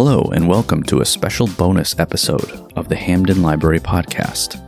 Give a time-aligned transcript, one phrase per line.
[0.00, 4.62] Hello, and welcome to a special bonus episode of the Hamden Library Podcast.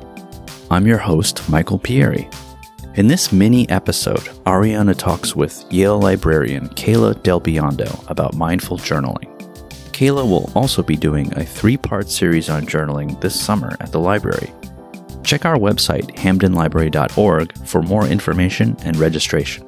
[0.73, 2.29] I'm your host, Michael Pieri.
[2.97, 9.31] In this mini episode, Ariana talks with Yale librarian Kayla Del Biondo about mindful journaling.
[9.93, 14.01] Kayla will also be doing a three part series on journaling this summer at the
[14.01, 14.53] library.
[15.23, 19.65] Check our website, hamdenlibrary.org, for more information and registration.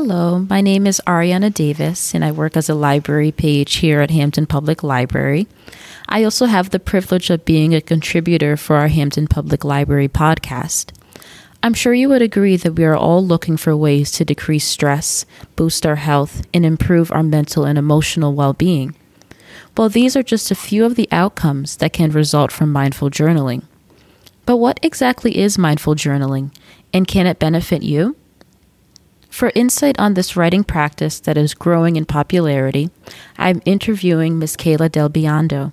[0.00, 4.12] Hello, my name is Ariana Davis, and I work as a library page here at
[4.12, 5.48] Hamden Public Library.
[6.08, 10.92] I also have the privilege of being a contributor for our Hamden Public Library podcast.
[11.64, 15.26] I'm sure you would agree that we are all looking for ways to decrease stress,
[15.56, 18.94] boost our health, and improve our mental and emotional well being.
[19.76, 23.64] Well, these are just a few of the outcomes that can result from mindful journaling.
[24.46, 26.54] But what exactly is mindful journaling,
[26.92, 28.14] and can it benefit you?
[29.28, 32.90] For insight on this writing practice that is growing in popularity,
[33.36, 34.56] I'm interviewing Ms.
[34.56, 35.72] Kayla Del Biondo.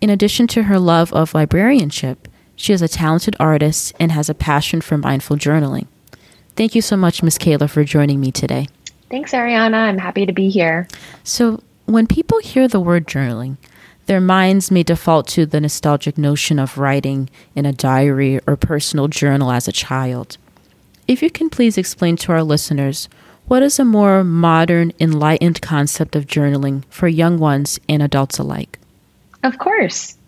[0.00, 4.34] In addition to her love of librarianship, she is a talented artist and has a
[4.34, 5.86] passion for mindful journaling.
[6.56, 7.38] Thank you so much, Ms.
[7.38, 8.68] Kayla, for joining me today.
[9.10, 9.74] Thanks, Ariana.
[9.74, 10.86] I'm happy to be here.
[11.24, 13.56] So, when people hear the word journaling,
[14.06, 19.08] their minds may default to the nostalgic notion of writing in a diary or personal
[19.08, 20.36] journal as a child.
[21.08, 23.08] If you can please explain to our listeners
[23.46, 28.78] what is a more modern, enlightened concept of journaling for young ones and adults alike?
[29.42, 30.18] Of course.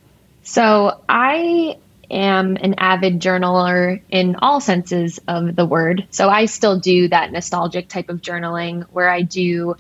[0.43, 1.77] So, I
[2.11, 6.07] am an avid journaler in all senses of the word.
[6.11, 9.77] So, I still do that nostalgic type of journaling where I do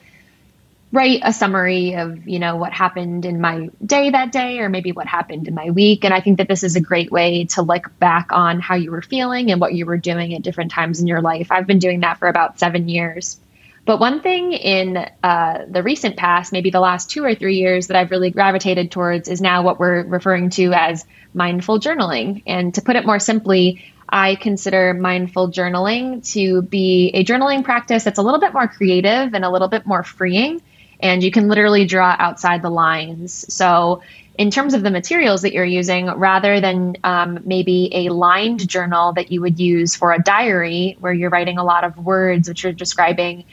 [0.92, 4.92] write a summary of you know what happened in my day that day or maybe
[4.92, 6.04] what happened in my week.
[6.04, 8.90] And i think that this is a great way to look back on how you
[8.90, 11.48] were feeling and what you were doing at different times in your life.
[11.50, 13.38] I've been doing that for about seven years.
[13.86, 17.86] But one thing in uh, the recent past maybe the last two or three years
[17.86, 22.42] that i've really gravitated towards is now what we're referring to as mindful journaling.
[22.46, 28.02] And to put it more simply I consider mindful journaling to be a journaling practice
[28.02, 30.60] that's a little bit more creative and a little bit more freeing
[31.02, 33.52] and you can literally draw outside the lines.
[33.52, 34.02] So,
[34.38, 39.12] in terms of the materials that you're using, rather than um, maybe a lined journal
[39.12, 42.64] that you would use for a diary where you're writing a lot of words which
[42.64, 43.44] are describing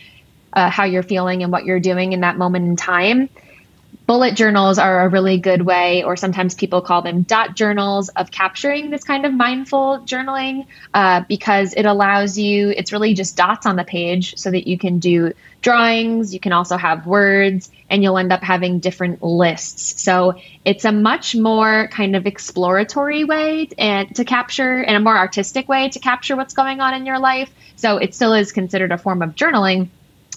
[0.54, 3.30] uh, how you're feeling and what you're doing in that moment in time,
[4.08, 8.32] bullet journals are a really good way, or sometimes people call them dot journals, of
[8.32, 13.66] capturing this kind of mindful journaling uh, because it allows you, it's really just dots
[13.66, 18.02] on the page so that you can do drawings, you can also have words, and
[18.02, 20.02] you'll end up having different lists.
[20.02, 25.18] So it's a much more kind of exploratory way and to capture and a more
[25.18, 27.52] artistic way to capture what's going on in your life.
[27.76, 29.90] So it still is considered a form of journaling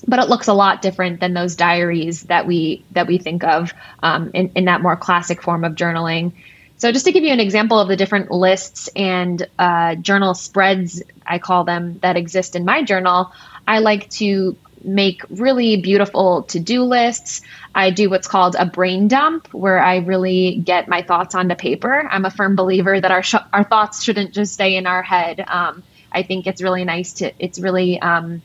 [0.06, 3.72] but it looks a lot different than those diaries that we that we think of
[4.02, 6.32] um, in, in that more classic form of journaling.
[6.80, 11.02] So, just to give you an example of the different lists and uh, journal spreads,
[11.26, 13.32] I call them, that exist in my journal,
[13.68, 17.42] I like to make really beautiful to do lists.
[17.74, 22.08] I do what's called a brain dump, where I really get my thoughts onto paper.
[22.10, 25.44] I'm a firm believer that our, sh- our thoughts shouldn't just stay in our head.
[25.46, 28.40] Um, I think it's really nice to, it's really, um,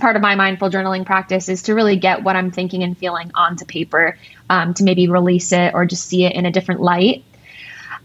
[0.00, 3.30] part of my mindful journaling practice is to really get what I'm thinking and feeling
[3.34, 4.16] onto paper
[4.48, 7.24] um, to maybe release it or just see it in a different light.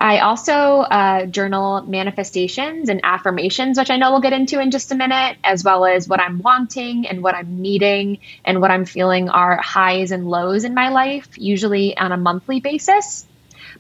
[0.02, 4.92] I also uh, journal manifestations and affirmations, which I know we'll get into in just
[4.94, 8.86] a minute, as well as what I'm wanting and what I'm needing and what I'm
[8.86, 13.26] feeling are highs and lows in my life, usually on a monthly basis.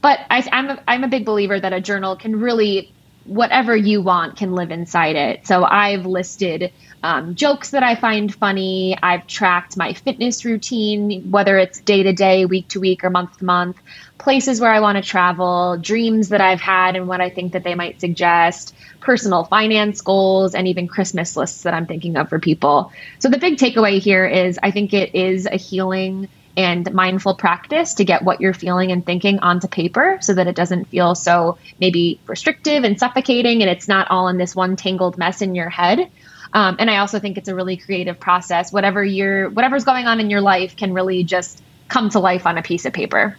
[0.01, 2.91] But I, am a, I'm a big believer that a journal can really,
[3.23, 5.47] whatever you want, can live inside it.
[5.47, 8.97] So I've listed um, jokes that I find funny.
[9.01, 13.37] I've tracked my fitness routine, whether it's day to day, week to week, or month
[13.37, 13.77] to month,
[14.17, 17.63] places where I want to travel, dreams that I've had and what I think that
[17.63, 22.39] they might suggest, personal finance goals, and even Christmas lists that I'm thinking of for
[22.39, 22.91] people.
[23.19, 26.27] So the big takeaway here is I think it is a healing
[26.57, 30.55] and mindful practice to get what you're feeling and thinking onto paper so that it
[30.55, 35.17] doesn't feel so maybe restrictive and suffocating and it's not all in this one tangled
[35.17, 36.09] mess in your head.
[36.53, 38.71] Um, and I also think it's a really creative process.
[38.71, 42.57] Whatever you're, whatever's going on in your life can really just come to life on
[42.57, 43.37] a piece of paper.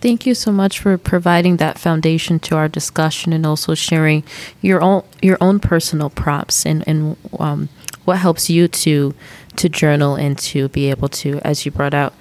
[0.00, 4.22] Thank you so much for providing that foundation to our discussion and also sharing
[4.62, 7.68] your own your own personal prompts and and um,
[8.04, 9.12] what helps you to
[9.56, 12.14] to journal and to be able to, as you brought out,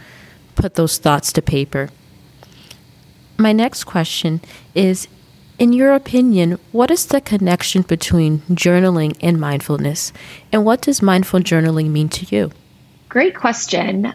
[0.55, 1.89] put those thoughts to paper.
[3.37, 4.41] My next question
[4.73, 5.07] is
[5.59, 10.13] In your opinion, what is the connection between journaling and mindfulness?
[10.51, 12.51] And what does mindful journaling mean to you?
[13.09, 14.05] Great question.
[14.05, 14.13] Uh,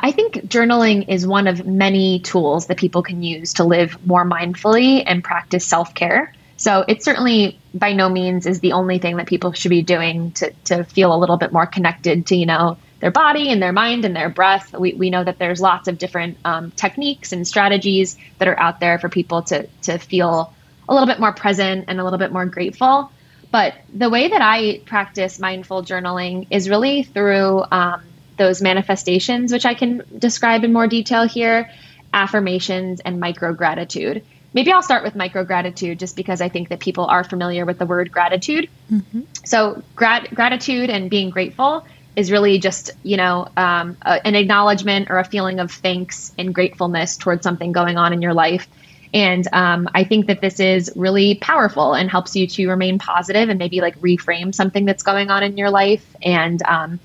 [0.00, 4.28] I think journaling is one of many tools that people can use to live more
[4.28, 6.34] mindfully and practice self care.
[6.56, 10.32] So it certainly by no means is the only thing that people should be doing
[10.32, 13.70] to, to feel a little bit more connected to, you know, their body and their
[13.70, 14.72] mind and their breath.
[14.72, 18.80] We, we know that there's lots of different um, techniques and strategies that are out
[18.80, 20.50] there for people to, to feel
[20.88, 23.10] a little bit more present and a little bit more grateful.
[23.50, 28.00] But the way that I practice mindful journaling is really through um,
[28.38, 31.68] those manifestations, which I can describe in more detail here,
[32.14, 34.24] affirmations, and micro gratitude.
[34.54, 37.78] Maybe I'll start with micro gratitude just because I think that people are familiar with
[37.78, 38.70] the word gratitude.
[38.90, 39.22] Mm-hmm.
[39.44, 41.84] So, grat- gratitude and being grateful
[42.16, 46.54] is really just, you know, um, a, an acknowledgement or a feeling of thanks and
[46.54, 48.68] gratefulness towards something going on in your life.
[49.12, 53.48] And um, I think that this is really powerful and helps you to remain positive
[53.48, 56.98] and maybe like reframe something that's going on in your life and um,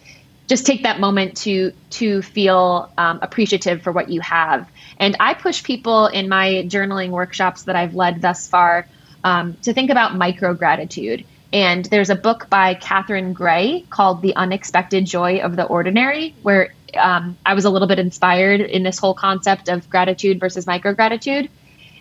[0.47, 4.67] just take that moment to to feel um, appreciative for what you have.
[4.97, 8.88] And I push people in my journaling workshops that I've led thus far
[9.23, 11.23] um, to think about micro gratitude.
[11.51, 16.69] And there's a book by Catherine Gray called The Unexpected Joy of the Ordinary, where
[16.96, 20.94] um, I was a little bit inspired in this whole concept of gratitude versus micro
[20.94, 21.50] gratitude.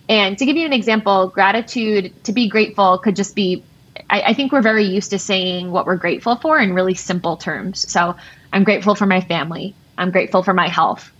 [0.08, 3.64] And to give you an example, gratitude, to be grateful, could just be
[4.08, 7.36] I, I, think we're very used to saying what we're grateful for in really simple
[7.36, 7.90] terms.
[7.90, 8.14] So
[8.52, 9.76] I'm grateful for my family.
[9.96, 11.12] I'm grateful for my health.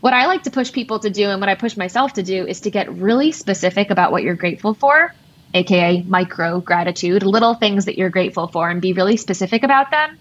[0.00, 2.46] What I like to push people to do and what I push myself to do
[2.46, 5.14] is to get really specific about what you're grateful for,
[5.54, 10.18] aka micro gratitude, little things that you're grateful for, and be really specific about them.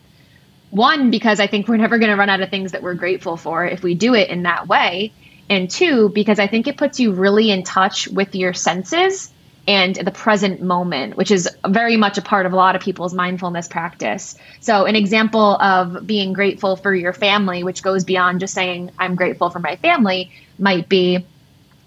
[0.72, 3.38] One, because I think we're never going to run out of things that we're grateful
[3.38, 5.12] for if we do it in that way.
[5.50, 9.32] And two, because I think it puts you really in touch with your senses
[9.68, 13.14] and the present moment, which is very much a part of a lot of people's
[13.14, 14.36] mindfulness practice.
[14.60, 19.16] So, an example of being grateful for your family, which goes beyond just saying, I'm
[19.16, 21.26] grateful for my family, might be,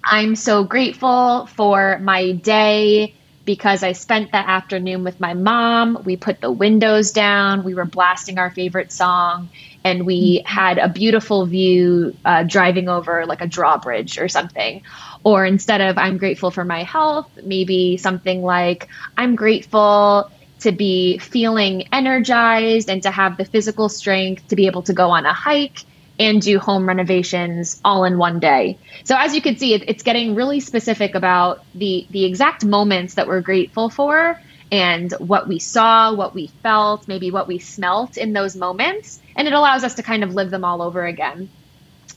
[0.04, 6.02] I'm so grateful for my day because I spent that afternoon with my mom.
[6.04, 9.48] We put the windows down, we were blasting our favorite song,
[9.84, 14.82] and we had a beautiful view uh, driving over like a drawbridge or something.
[15.24, 20.30] Or instead of I'm grateful for my health, maybe something like I'm grateful
[20.60, 25.10] to be feeling energized and to have the physical strength to be able to go
[25.10, 25.80] on a hike
[26.19, 28.79] and do home renovations all in one day.
[29.05, 33.26] So as you can see, it's getting really specific about the the exact moments that
[33.26, 34.38] we're grateful for
[34.70, 39.47] and what we saw, what we felt, maybe what we smelt in those moments, and
[39.47, 41.50] it allows us to kind of live them all over again.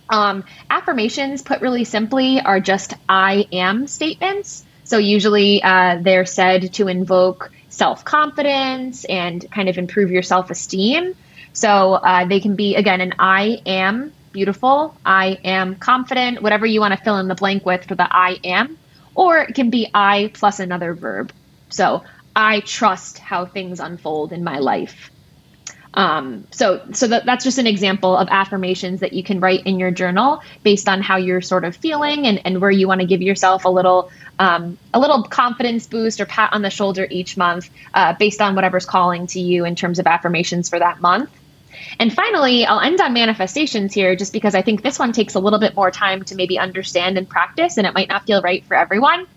[0.10, 4.64] Um, affirmations, put really simply, are just I am statements.
[4.84, 10.50] So usually uh, they're said to invoke self confidence and kind of improve your self
[10.50, 11.14] esteem.
[11.56, 16.82] So uh, they can be, again, an I am beautiful, I am confident, whatever you
[16.82, 18.78] want to fill in the blank with for the I am.
[19.16, 21.32] Or it can be I plus another verb.
[21.70, 22.04] So
[22.36, 25.10] I trust how things unfold in my life.
[25.94, 29.80] Um, so so that, that's just an example of affirmations that you can write in
[29.80, 33.08] your journal based on how you're sort of feeling and, and where you want to
[33.08, 37.38] give yourself a little um, a little confidence boost or pat on the shoulder each
[37.38, 41.30] month uh, based on whatever's calling to you in terms of affirmations for that month.
[42.00, 45.40] And finally, I'll end on manifestations here just because I think this one takes a
[45.40, 48.64] little bit more time to maybe understand and practice, and it might not feel right
[48.66, 49.28] for everyone.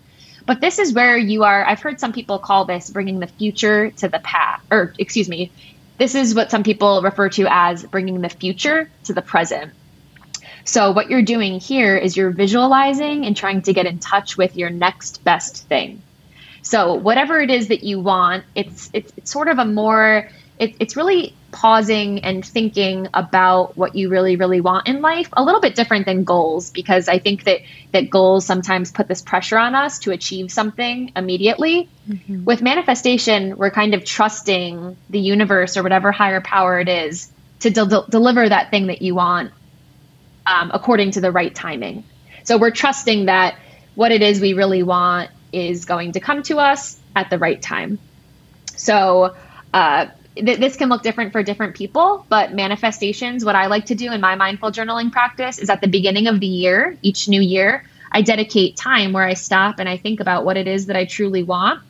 [0.45, 1.63] But this is where you are.
[1.63, 5.51] I've heard some people call this bringing the future to the past, or excuse me,
[5.99, 9.73] this is what some people refer to as bringing the future to the present.
[10.63, 14.55] So, what you're doing here is you're visualizing and trying to get in touch with
[14.55, 16.01] your next best thing.
[16.61, 20.75] So, whatever it is that you want, it's it's, it's sort of a more it,
[20.79, 25.61] it's really pausing and thinking about what you really really want in life a little
[25.61, 27.59] bit different than goals because i think that
[27.91, 31.89] that goals sometimes put this pressure on us to achieve something immediately.
[32.07, 32.45] Mm-hmm.
[32.45, 37.69] with manifestation we're kind of trusting the universe or whatever higher power it is to
[37.69, 39.51] de- deliver that thing that you want
[40.49, 42.03] um, according to the right timing.
[42.43, 43.57] So we're trusting that
[43.95, 47.61] what it is we really want is going to come to us at the right
[47.61, 47.99] time.
[48.75, 49.35] So
[49.73, 50.07] uh,
[50.45, 54.11] th- this can look different for different people, but manifestations, what I like to do
[54.11, 57.83] in my mindful journaling practice is at the beginning of the year, each new year,
[58.11, 61.05] I dedicate time where I stop and I think about what it is that I
[61.05, 61.81] truly want.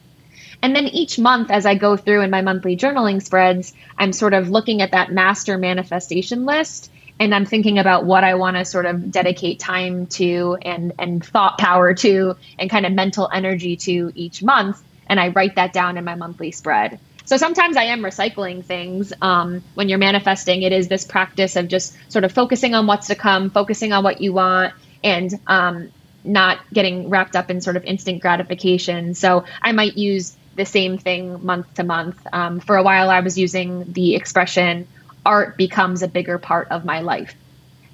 [0.61, 4.33] And then each month, as I go through in my monthly journaling spreads, I'm sort
[4.33, 8.65] of looking at that master manifestation list and I'm thinking about what I want to
[8.65, 13.75] sort of dedicate time to and and thought power to and kind of mental energy
[13.77, 16.99] to each month and I write that down in my monthly spread.
[17.29, 19.13] So sometimes I am recycling things.
[19.21, 23.05] Um, when you're manifesting, it is this practice of just sort of focusing on what's
[23.09, 25.91] to come, focusing on what you want, and um,
[26.23, 29.13] not getting wrapped up in sort of instant gratification.
[29.13, 32.17] So I might use the same thing month to month.
[32.33, 34.87] Um, for a while, I was using the expression
[35.23, 37.35] art becomes a bigger part of my life.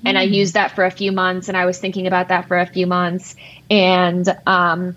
[0.06, 0.32] And I mm.
[0.32, 2.88] used that for a few months, and I was thinking about that for a few
[2.88, 3.36] months.
[3.70, 4.96] And um,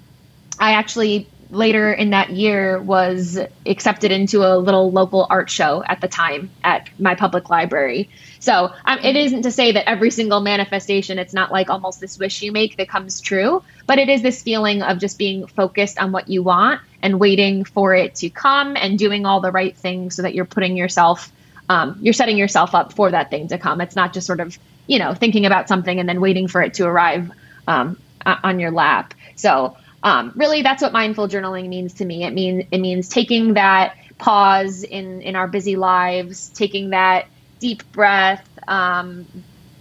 [0.60, 6.00] I actually later in that year was accepted into a little local art show at
[6.00, 8.10] the time at my public library.
[8.38, 12.18] So um, it isn't to say that every single manifestation, it's not like almost this
[12.18, 15.98] wish you make that comes true, but it is this feeling of just being focused
[15.98, 19.76] on what you want and waiting for it to come and doing all the right
[19.76, 21.32] things so that you're putting yourself,
[21.68, 23.80] um, you're setting yourself up for that thing to come.
[23.80, 26.74] It's not just sort of, you know, thinking about something and then waiting for it
[26.74, 27.30] to arrive
[27.66, 29.14] um, on your lap.
[29.36, 32.24] So um, really that's what mindful journaling means to me.
[32.24, 37.26] It means it means taking that pause in in our busy lives taking that
[37.60, 39.26] deep breath um,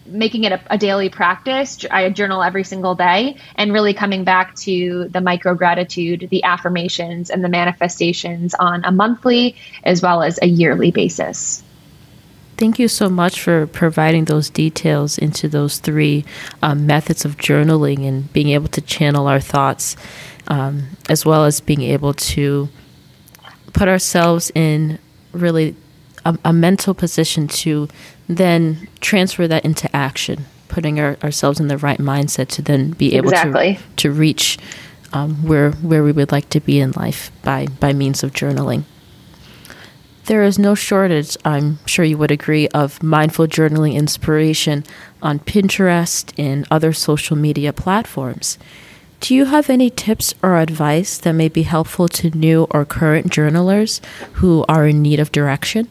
[0.05, 1.86] making it a, a, daily practice.
[1.91, 7.29] I journal every single day and really coming back to the micro gratitude the affirmations
[7.29, 11.62] and the manifestations on a monthly as well as a yearly basis
[12.58, 16.26] Thank you so much for providing those details into those three
[16.64, 19.96] um, methods of journaling and being able to channel our thoughts,
[20.48, 22.68] um, as well as being able to
[23.74, 24.98] put ourselves in
[25.34, 25.76] really
[26.26, 27.88] a, a mental position to
[28.28, 33.16] then transfer that into action, putting our, ourselves in the right mindset to then be
[33.16, 33.76] able exactly.
[33.76, 34.58] to to reach
[35.14, 38.84] um, where where we would like to be in life by by means of journaling.
[40.27, 44.84] There is no shortage, I'm sure you would agree, of mindful journaling inspiration
[45.22, 48.57] on Pinterest and other social media platforms.
[49.22, 53.31] Do you have any tips or advice that may be helpful to new or current
[53.31, 54.01] journalers
[54.34, 55.88] who are in need of direction?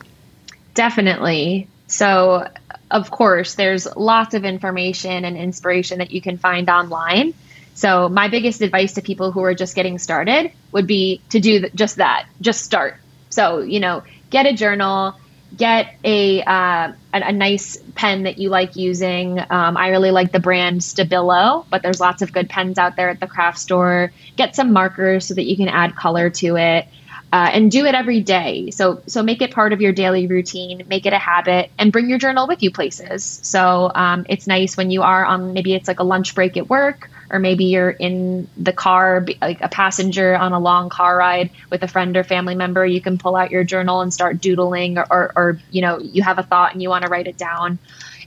[0.75, 1.67] Definitely.
[1.87, 2.47] So,
[2.91, 7.33] of course, there's lots of information and inspiration that you can find online.
[7.73, 11.71] So, my biggest advice to people who are just getting started would be to do
[11.75, 12.99] just that, just start.
[13.31, 15.15] So, you know, get a journal,
[15.57, 19.39] get a uh, a, a, nice pen that you like using.
[19.39, 23.09] Um, I really like the brand Stabilo, but there's lots of good pens out there
[23.09, 24.13] at the craft store.
[24.37, 26.87] Get some markers so that you can add color to it.
[27.33, 28.71] Uh, and do it every day.
[28.71, 32.09] So so make it part of your daily routine, make it a habit, and bring
[32.09, 33.41] your journal with you places.
[33.43, 36.71] So um, it's nice when you are on maybe it's like a lunch break at
[36.71, 41.51] work or maybe you're in the car, like a passenger on a long car ride
[41.71, 44.99] with a friend or family member, you can pull out your journal and start doodling,
[44.99, 47.37] or, or, or you know, you have a thought and you want to write it
[47.37, 47.79] down.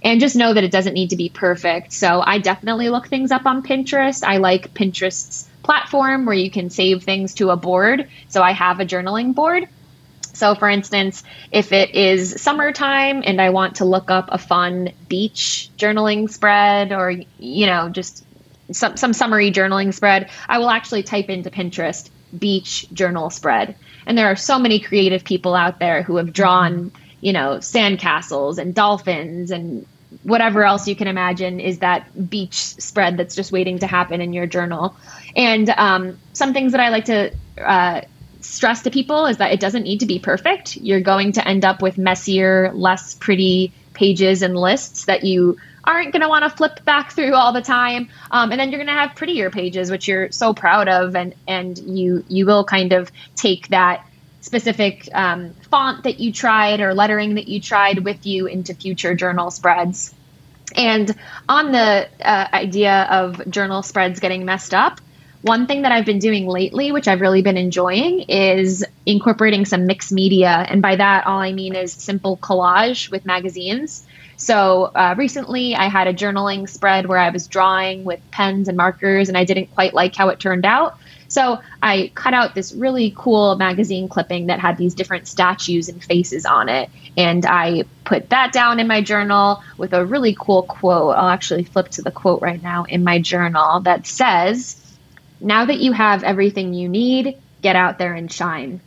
[0.01, 1.91] And just know that it doesn't need to be perfect.
[1.91, 4.23] So I definitely look things up on Pinterest.
[4.23, 8.09] I like Pinterest's platform where you can save things to a board.
[8.27, 9.67] So I have a journaling board.
[10.33, 11.21] So, for instance,
[11.51, 16.91] if it is summertime and I want to look up a fun beach journaling spread
[16.91, 18.25] or, you know, just
[18.71, 23.75] some, some summary journaling spread, I will actually type into Pinterest beach journal spread.
[24.07, 28.57] And there are so many creative people out there who have drawn, you know, sandcastles
[28.57, 29.85] and dolphins and
[30.23, 34.33] whatever else you can imagine is that beach spread that's just waiting to happen in
[34.33, 34.95] your journal.
[35.35, 38.01] And um, some things that I like to uh,
[38.41, 40.75] stress to people is that it doesn't need to be perfect.
[40.77, 46.11] You're going to end up with messier, less pretty pages and lists that you aren't
[46.11, 48.87] going to want to flip back through all the time um, and then you're going
[48.87, 52.93] to have prettier pages which you're so proud of and and you you will kind
[52.93, 54.05] of take that
[54.41, 59.13] specific um, font that you tried or lettering that you tried with you into future
[59.13, 60.13] journal spreads
[60.75, 61.13] and
[61.47, 65.01] on the uh, idea of journal spreads getting messed up
[65.41, 69.85] one thing that I've been doing lately, which I've really been enjoying, is incorporating some
[69.85, 70.49] mixed media.
[70.49, 74.05] And by that, all I mean is simple collage with magazines.
[74.35, 78.75] So uh, recently, I had a journaling spread where I was drawing with pens and
[78.75, 80.97] markers, and I didn't quite like how it turned out.
[81.29, 86.03] So I cut out this really cool magazine clipping that had these different statues and
[86.03, 86.89] faces on it.
[87.15, 91.15] And I put that down in my journal with a really cool quote.
[91.15, 94.75] I'll actually flip to the quote right now in my journal that says,
[95.39, 98.81] Now that you have everything you need, get out there and shine.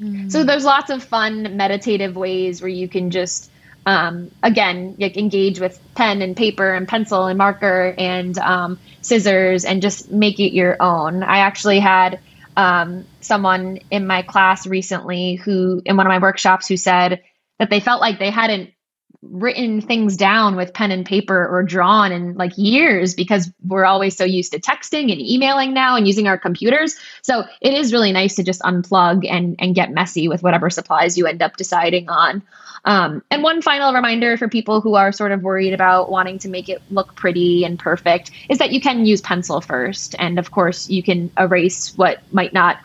[0.00, 0.30] Mm.
[0.30, 3.50] So there's lots of fun meditative ways where you can just
[3.88, 9.64] um, again, like engage with pen and paper and pencil and marker and um, scissors
[9.64, 11.22] and just make it your own.
[11.22, 12.20] I actually had
[12.54, 17.22] um, someone in my class recently who, in one of my workshops, who said
[17.58, 18.72] that they felt like they hadn't
[19.30, 24.16] written things down with pen and paper or drawn in like years because we're always
[24.16, 26.96] so used to texting and emailing now and using our computers.
[27.22, 31.18] So it is really nice to just unplug and and get messy with whatever supplies
[31.18, 32.42] you end up deciding on.
[32.84, 36.48] Um, and one final reminder for people who are sort of worried about wanting to
[36.48, 40.14] make it look pretty and perfect is that you can use pencil first.
[40.18, 42.78] And of course, you can erase what might not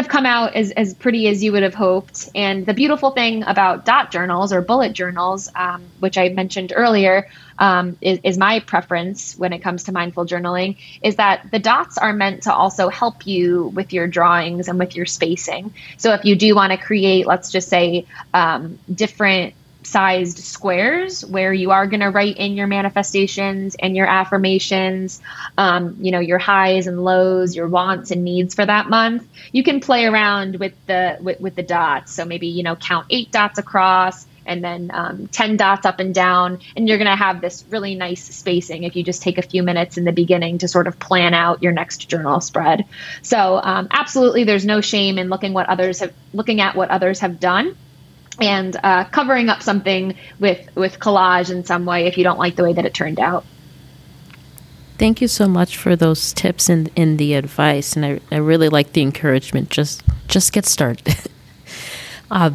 [0.00, 2.28] have come out as, as pretty as you would have hoped.
[2.34, 7.28] And the beautiful thing about dot journals or bullet journals, um, which I mentioned earlier,
[7.58, 11.98] um, is, is, my preference when it comes to mindful journaling, is that the dots
[11.98, 15.74] are meant to also help you with your drawings and with your spacing.
[15.98, 19.52] So if you do want to create, let's just say, um, different
[19.90, 25.20] sized squares where you are going to write in your manifestations and your affirmations,
[25.58, 29.26] um, you know, your highs and lows, your wants and needs for that month.
[29.52, 32.12] You can play around with the with, with the dots.
[32.12, 36.14] So maybe you know count eight dots across and then um, 10 dots up and
[36.14, 39.42] down and you're going to have this really nice spacing if you just take a
[39.42, 42.84] few minutes in the beginning to sort of plan out your next journal spread
[43.22, 47.20] so um, absolutely there's no shame in looking what others have looking at what others
[47.20, 47.76] have done
[48.40, 52.56] and uh, covering up something with with collage in some way if you don't like
[52.56, 53.44] the way that it turned out.
[54.98, 58.68] Thank you so much for those tips and, in the advice, and I, I really
[58.68, 59.70] like the encouragement.
[59.70, 61.16] Just just get started.
[62.30, 62.50] uh,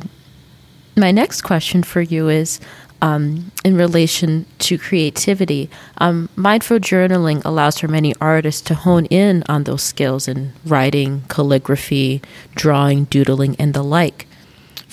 [0.97, 2.59] my next question for you is
[3.01, 5.69] um, in relation to creativity.
[5.97, 11.23] Um, mindful journaling allows for many artists to hone in on those skills in writing,
[11.27, 12.21] calligraphy,
[12.55, 14.27] drawing, doodling, and the like.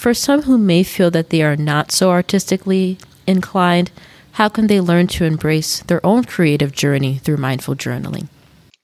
[0.03, 3.93] For some who may feel that they are not so artistically inclined,
[4.33, 8.27] how can they learn to embrace their own creative journey through mindful journaling?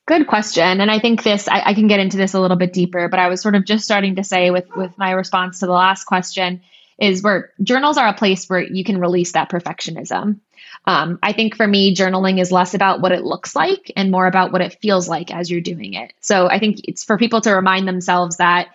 [0.06, 0.80] Good question.
[0.80, 3.18] And I think this, I, I, can get into this a little bit deeper, but
[3.18, 6.04] I was sort of just starting to say with, with my response to the last
[6.04, 6.60] question
[7.00, 10.38] is where journals are a place where you can release that perfectionism.
[10.84, 14.28] Um, I think for me, journaling is less about what it looks like and more
[14.28, 16.12] about what it feels like as you're doing it.
[16.20, 18.68] So I think it's for people to remind themselves that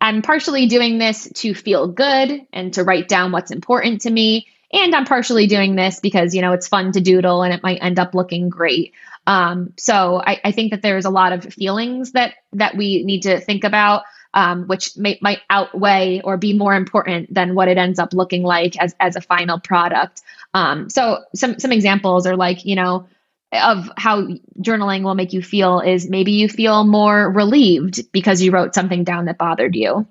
[0.00, 4.46] I'm partially doing this to feel good and to write down what's important to me.
[4.72, 7.82] And I'm partially doing this because, you know, it's fun to doodle and it might
[7.82, 8.92] end up looking great.
[9.26, 13.22] Um, so I, I, think that there's a lot of feelings that that we need
[13.22, 17.76] to think about, um, which may, might outweigh or be more important than what it
[17.76, 20.22] ends up looking like as as a final product.
[20.54, 23.06] Um, so some some examples are like, you know,
[23.52, 24.26] of how
[24.60, 29.04] journaling will make you feel is maybe you feel more relieved because you wrote something
[29.04, 30.06] down that bothered you.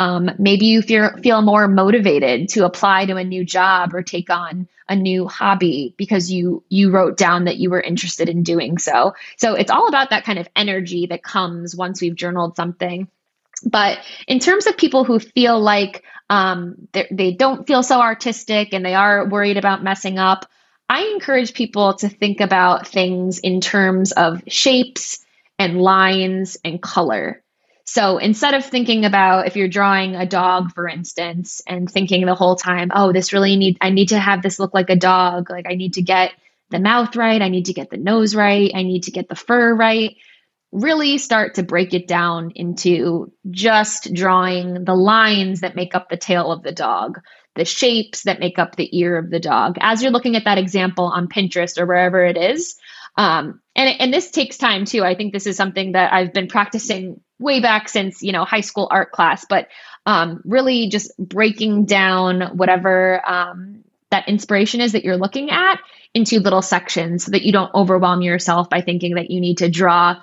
[0.00, 4.30] Um, maybe you feel, feel more motivated to apply to a new job or take
[4.30, 8.78] on a new hobby because you you wrote down that you were interested in doing
[8.78, 9.14] so.
[9.36, 13.08] So it's all about that kind of energy that comes once we've journaled something.
[13.62, 18.84] But in terms of people who feel like um, they don't feel so artistic and
[18.84, 20.46] they are worried about messing up,
[20.90, 25.24] I encourage people to think about things in terms of shapes
[25.56, 27.44] and lines and color.
[27.84, 32.34] So instead of thinking about if you're drawing a dog, for instance, and thinking the
[32.34, 35.48] whole time, oh, this really need I need to have this look like a dog.
[35.48, 36.32] Like I need to get
[36.70, 39.36] the mouth right, I need to get the nose right, I need to get the
[39.36, 40.16] fur right.
[40.72, 46.16] Really start to break it down into just drawing the lines that make up the
[46.16, 47.20] tail of the dog
[47.60, 50.56] the shapes that make up the ear of the dog as you're looking at that
[50.56, 52.76] example on Pinterest or wherever it is.
[53.18, 55.04] Um, and, and this takes time too.
[55.04, 58.62] I think this is something that I've been practicing way back since, you know, high
[58.62, 59.68] school art class, but
[60.06, 65.80] um, really just breaking down whatever um, that inspiration is that you're looking at
[66.14, 69.68] into little sections so that you don't overwhelm yourself by thinking that you need to
[69.68, 70.16] draw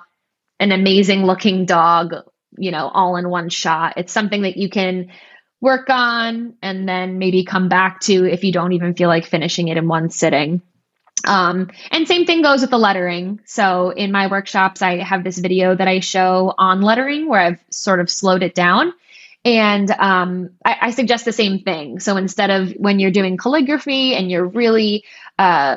[0.58, 2.14] an amazing looking dog,
[2.56, 3.94] you know, all in one shot.
[3.96, 5.12] It's something that you can
[5.60, 9.68] work on and then maybe come back to if you don't even feel like finishing
[9.68, 10.62] it in one sitting.
[11.26, 13.40] Um, and same thing goes with the lettering.
[13.44, 17.64] So in my workshops, I have this video that I show on lettering where I've
[17.70, 18.92] sort of slowed it down.
[19.44, 22.00] And um, I, I, suggest the same thing.
[22.00, 25.04] So instead of when you're doing calligraphy and you're really
[25.38, 25.76] uh,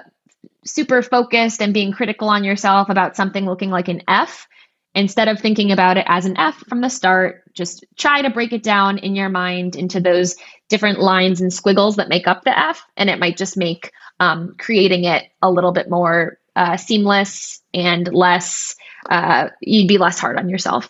[0.66, 4.48] super focused and being critical on yourself about something looking like an F,
[4.94, 8.52] Instead of thinking about it as an F from the start, just try to break
[8.52, 10.36] it down in your mind into those
[10.68, 14.54] different lines and squiggles that make up the F, and it might just make um,
[14.58, 18.76] creating it a little bit more uh, seamless and less,
[19.10, 20.90] uh, you'd be less hard on yourself.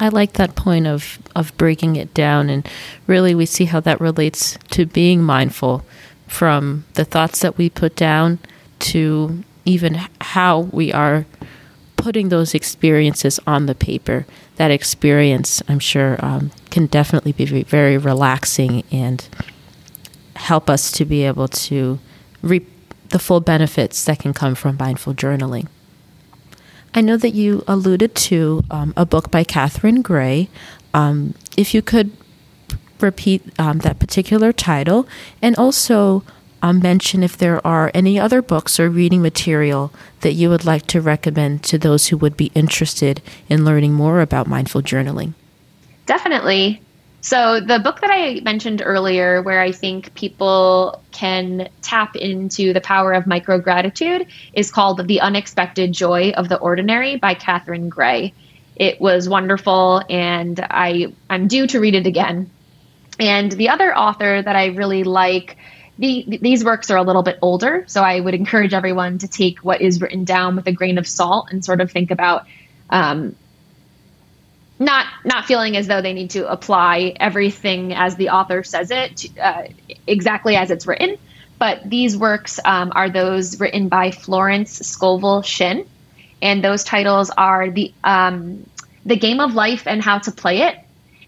[0.00, 2.68] I like that point of, of breaking it down, and
[3.08, 5.84] really we see how that relates to being mindful
[6.28, 8.38] from the thoughts that we put down
[8.78, 11.26] to even how we are
[12.08, 14.24] putting those experiences on the paper,
[14.56, 19.28] that experience, I'm sure, um, can definitely be very relaxing and
[20.34, 21.98] help us to be able to
[22.40, 22.66] reap
[23.10, 25.68] the full benefits that can come from mindful journaling.
[26.94, 30.48] I know that you alluded to um, a book by Catherine Gray.
[30.94, 32.10] Um, if you could
[33.00, 35.06] repeat um, that particular title
[35.42, 36.24] and also
[36.62, 40.86] um, mention if there are any other books or reading material that you would like
[40.88, 45.34] to recommend to those who would be interested in learning more about mindful journaling.
[46.06, 46.80] Definitely.
[47.20, 52.80] So, the book that I mentioned earlier, where I think people can tap into the
[52.80, 58.32] power of micro gratitude, is called The Unexpected Joy of the Ordinary by Catherine Gray.
[58.76, 62.48] It was wonderful, and I, I'm due to read it again.
[63.18, 65.56] And the other author that I really like,
[65.98, 69.58] the, these works are a little bit older, so I would encourage everyone to take
[69.58, 72.46] what is written down with a grain of salt and sort of think about
[72.88, 73.34] um,
[74.78, 79.26] not not feeling as though they need to apply everything as the author says it
[79.42, 79.64] uh,
[80.06, 81.16] exactly as it's written.
[81.58, 85.84] But these works um, are those written by Florence Scovel Shinn,
[86.40, 88.64] and those titles are the um,
[89.04, 90.78] the game of life and how to play it,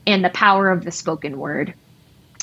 [0.07, 1.75] and the power of the spoken word.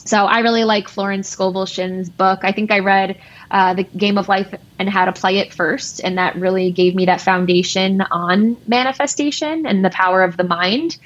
[0.07, 1.67] So I really like Florence Scovel
[2.15, 2.39] book.
[2.43, 3.19] I think I read
[3.51, 6.95] uh, the Game of Life and How to Play It first, and that really gave
[6.95, 10.97] me that foundation on manifestation and the power of the mind.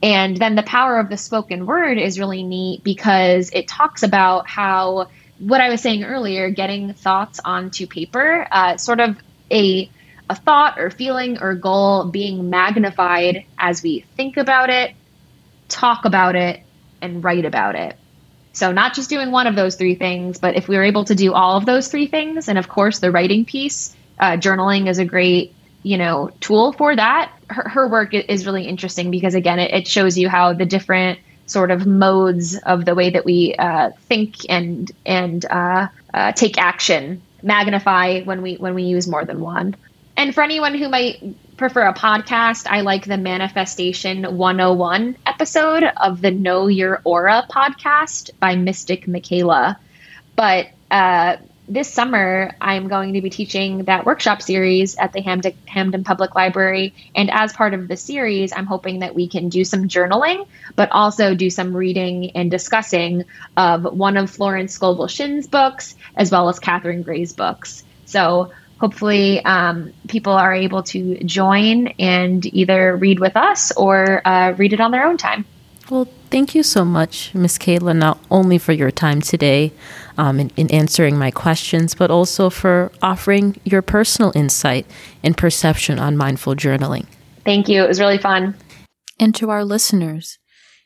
[0.00, 4.46] And then the power of the spoken word is really neat because it talks about
[4.46, 5.08] how
[5.40, 9.16] what I was saying earlier, getting thoughts onto paper, uh, sort of
[9.50, 9.90] a
[10.30, 14.94] a thought or feeling or goal being magnified as we think about it,
[15.68, 16.60] talk about it,
[17.00, 17.96] and write about it.
[18.56, 21.14] So, not just doing one of those three things, but if we were able to
[21.14, 24.98] do all of those three things, and of course, the writing piece, uh, journaling is
[24.98, 27.30] a great you know tool for that.
[27.50, 31.18] Her, her work is really interesting because again, it, it, shows you how the different
[31.44, 36.56] sort of modes of the way that we uh, think and and uh, uh take
[36.56, 39.76] action magnify when we when we use more than one.
[40.16, 41.22] And for anyone who might
[41.56, 48.30] prefer a podcast, I like the Manifestation 101 episode of the Know Your Aura podcast
[48.38, 49.78] by Mystic Michaela.
[50.34, 55.54] But uh, this summer, I'm going to be teaching that workshop series at the Hamden,
[55.64, 56.94] Hampden Public Library.
[57.14, 60.92] And as part of the series, I'm hoping that we can do some journaling, but
[60.92, 63.24] also do some reading and discussing
[63.56, 67.82] of one of Florence Scovel Shinn's books, as well as Catherine Gray's books.
[68.04, 74.52] So hopefully um, people are able to join and either read with us or uh,
[74.52, 75.44] read it on their own time.
[75.88, 79.72] Well, thank you so much, Miss Kayla, not only for your time today
[80.18, 84.86] um, in, in answering my questions, but also for offering your personal insight
[85.22, 87.06] and perception on mindful journaling.
[87.44, 87.84] Thank you.
[87.84, 88.56] It was really fun.
[89.20, 90.38] And to our listeners,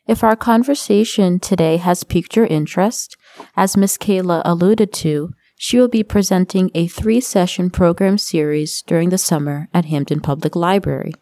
[0.06, 3.16] if our conversation today has piqued your interest,
[3.56, 9.10] as Miss Kayla alluded to, she will be presenting a three session program series during
[9.10, 11.12] the summer at Hamden Public Library.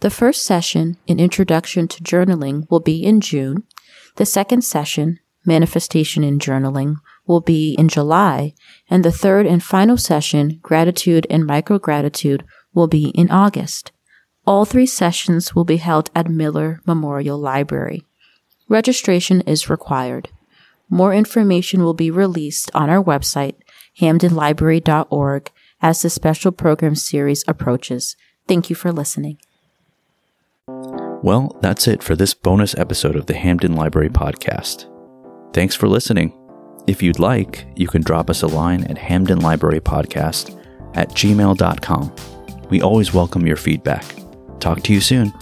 [0.00, 3.64] The first session, an introduction to journaling, will be in June.
[4.16, 8.54] The second session, manifestation in journaling, will be in July.
[8.88, 12.42] And the third and final session, gratitude and Microgratitude,
[12.72, 13.92] will be in August.
[14.46, 18.02] All three sessions will be held at Miller Memorial Library.
[18.66, 20.30] Registration is required.
[20.88, 23.56] More information will be released on our website
[24.00, 28.16] hamdenlibrary.org as the special program series approaches.
[28.48, 29.38] Thank you for listening.
[30.66, 34.90] Well, that's it for this bonus episode of the Hamden Library Podcast.
[35.52, 36.32] Thanks for listening.
[36.86, 40.60] If you'd like, you can drop us a line at hamdenlibrarypodcast
[40.94, 42.14] at gmail.com.
[42.68, 44.04] We always welcome your feedback.
[44.60, 45.32] Talk to you soon.